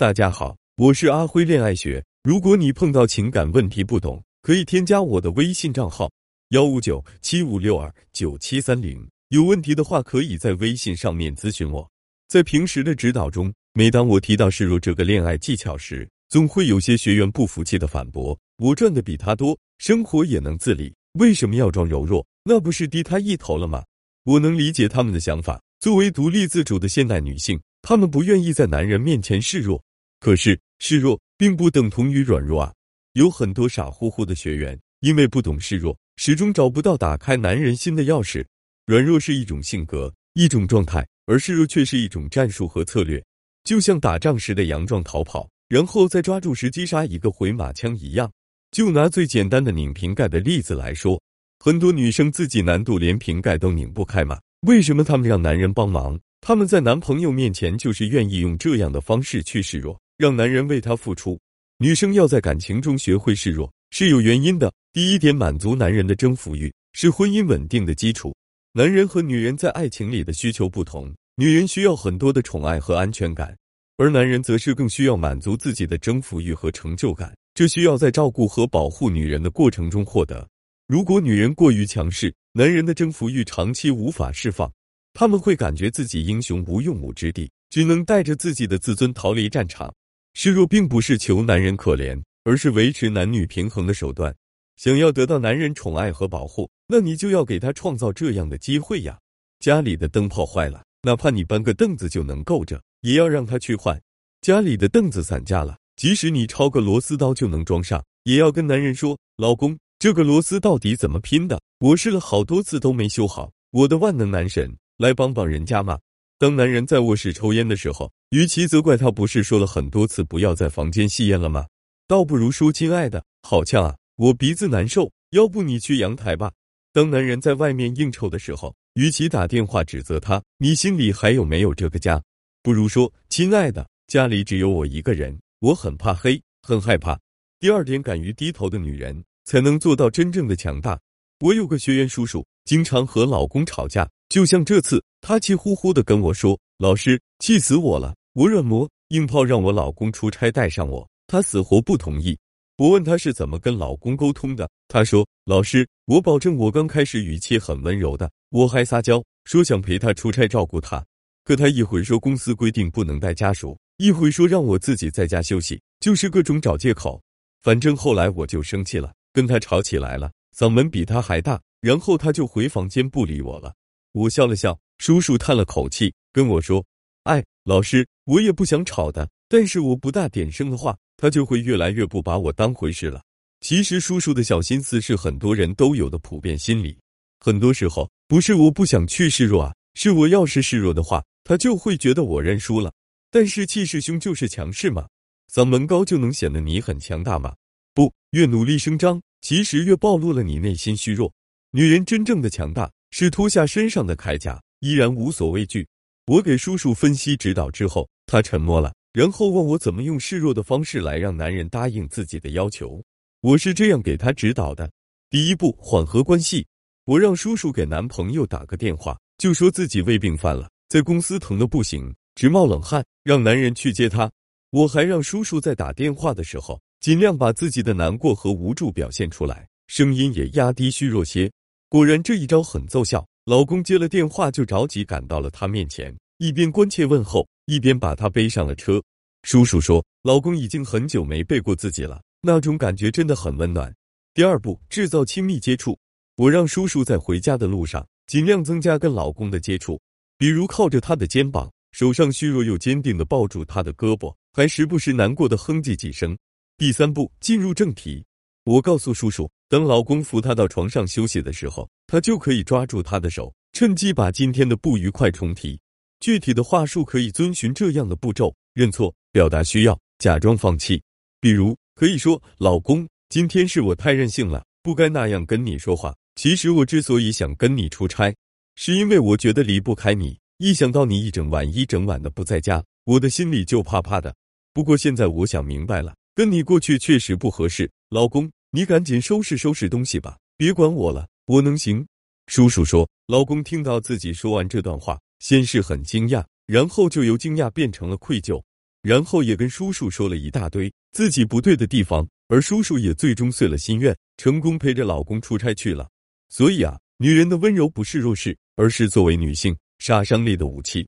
[0.00, 2.02] 大家好，我是阿辉恋爱学。
[2.22, 6.10] 如果你碰到情感问题不懂，可以添加我的微信账号
[6.52, 9.06] 幺五九七五六二九七三零。
[9.28, 11.86] 有问题的话，可以在微信上面咨询我。
[12.28, 22.26] 在平时的指导中，每当我提到示弱这个恋爱技巧时，总会有些学员不服气的反驳：“我赚的比他多，生活也能自理，为什么要装柔弱？
[22.42, 23.84] 那不是低他一头了吗？”
[24.24, 25.60] 我能理解他们的想法。
[25.78, 29.82] 作为独立自主的现代女性，她们不愿意在男人面前示弱。
[30.20, 32.72] 可是示弱并不等同于软弱啊！
[33.14, 38.44] 有很多傻乎乎的学员，因为不懂示弱，始终找不到打开男人心的钥匙。
[38.86, 43.22] 软弱是一种性格，一种状态，而示弱却是一种战术和策略。
[43.64, 48.30] 就像打仗时的佯装逃跑，然后再抓住时机杀一个回马枪一样。
[48.72, 51.20] 就拿最简单的拧瓶盖的例子来说，
[51.58, 54.38] 很多女生自己难度连瓶盖都拧不开嘛？
[54.66, 56.20] 为什么她们让男人帮忙？
[56.40, 59.98] 她们在男朋友面前就是愿意用这样的方式去示弱。
[60.20, 61.40] 让男人为她付出，
[61.78, 64.70] 女生要在感情中学会示弱是有原因的。
[64.92, 68.36] 第一点，满足男人的征服欲是婚姻稳定的基础。
[68.74, 73.56] 男人和女人在爱情里的需求不同，女人需要很多的宠爱和安全感，
[73.96, 77.34] 而男人则是更需要满足自己的征服欲和成就感。
[77.54, 80.46] 这需要在照顾和保护女人的过程中获得。
[80.86, 84.70] 如果女人过于强势，男人的征服欲长期无法释放，
[85.14, 89.90] 他们会感觉自己英雄无用武之地，只能带着自己的自尊逃离战场。
[90.32, 94.34] 示弱并不是求男人可怜，而是维持男女平衡的手段。
[94.76, 99.18] 想要得到男人宠爱和保护，那你就要给他创造这样的机会呀。
[99.58, 104.00] 家里的灯泡坏了，哪怕你搬个凳子就能够着，也要让他去换。
[104.40, 111.60] 家里的凳子散架了，即使你抄个螺丝刀就能装上，也要跟男人说：“老公，这个螺丝到底怎么拼的？
[111.80, 115.98] 我试了好多次都没修好，我的万能男神来帮帮人家嘛。”
[116.40, 121.66] 当男人在卧室抽烟的时候，与其责怪他，不是说了很多次不要在房间吸烟了吗？
[122.08, 126.50] 倒不如说：“亲爱的，好呛啊，我鼻子难受，要不你去阳台吧。”
[126.94, 132.18] 当男人在外面应酬的时候，与其打电话指责他，你心里还有没有这个家？
[132.62, 137.20] 不如说：“亲爱的，家里只有我一个人，我很怕黑，很害怕。”
[137.60, 140.98] 第二点，敢于低头的女人才能做到真正的强大。
[141.40, 144.08] 我有个学员叔叔，经常和老公吵架。
[144.30, 148.14] 就像这次，她气呼呼的跟我说：“老师，气死我了！
[148.34, 152.38] 我软磨硬泡让我老公出差带上我，他死活不同意。
[152.78, 161.04] 我问他是怎么跟老公沟通的，他说：老师，我保证我刚开始语气很温柔的，我还撒娇说想陪他出差照顾他。
[161.42, 167.20] 可他一会说公司规定不能带家属，一会说让我自己在家休息，就是各种找借口。
[167.62, 173.74] 反正后来我就生气了，跟他吵起来了，嗓门比他还大，然后他就回房间不理我了。”
[174.12, 176.84] 我笑了笑，叔叔叹了口气，跟我说
[177.24, 183.22] ：“哎，老师，我也不想吵的，但是我不大点声的话，他就会越来越不把我当回事了。”
[183.60, 186.98] 其实，叔叔的小心思是很多人都有的普遍心理。
[187.38, 192.92] 很多时候，不是我不想去示弱啊，是我要是示弱的话，他就会觉得我认输了。
[193.30, 195.06] 但是气势凶就是强势吗？
[195.52, 197.54] 嗓门高就能显得你很强大吗？
[197.94, 201.32] 不，越努力声张，其实越暴露了你内心虚弱。
[201.72, 202.90] 女人真正的强大。
[203.10, 205.86] 是脱下身上的铠甲，依然无所畏惧。
[206.26, 213.02] 我给叔叔分析指导之后，他沉默了，然后问我怎么用示弱的方式来让男人答应自己的要求。
[213.40, 214.90] 我是这样给他指导的：
[215.28, 216.66] 第一步，缓和关系。
[217.04, 224.30] 我让叔叔给男朋友打个电话，就说自己胃病犯了，在公司疼的不行，直冒冷汗，让男人去接他。
[224.70, 231.50] 我还让叔叔在打电话的时候，尽量把自己的难过和无助表现出来，声音也压低虚弱些。
[231.90, 239.02] 果然这一招很奏效，老公接了电话就着急赶到了她面前，一边关切问候，一边把她背上了车。
[239.42, 243.92] 叔叔说，老公已经很久没背过自己了，那种感觉真的很温暖。
[244.34, 245.98] 第二步，制造亲密接触。
[246.36, 250.00] 我让叔叔在回家的路上尽量增加跟老公的接触，
[250.38, 256.38] 比如靠着他的肩膀，手上虚弱又坚定的抱住他的胳膊，还时不时难过的哼唧几声。
[256.78, 258.24] 第三步，进入正题。
[258.62, 259.50] 我告诉叔叔。
[259.70, 265.78] 等老公扶她到床上休息的时候，她就可以抓住他的手，趁机把今天的不愉快重提。
[266.18, 271.00] 具体的话术可以遵循这样的步骤：认错、表达需要、假装放弃。
[271.40, 276.12] 比如可以说：“老公，今天是我太任性了，不该那样跟你说话。
[276.34, 278.34] 其实我之所以想跟你出差，
[278.74, 280.36] 是因为我觉得离不开你。
[280.58, 284.34] 一想到你一整晚一整晚的不在家，我的心里就怕怕的。
[284.74, 292.06] 不过现在我想明白了，跟你过去确实不合适，老公。”你赶紧收拾收拾东西吧，别管我了，我能行。
[292.46, 298.62] 叔叔说，老公听到自己说完这段话，先是很惊讶，然后就由惊讶变成了愧疚。
[299.02, 306.08] 然后也跟叔叔说了一大堆自己不对的地方，而叔叔也最终遂了心愿，成功陪着老公出差去了。
[306.48, 311.04] 所以啊，女人的温柔不是弱势，而是作为女性杀伤力的武器。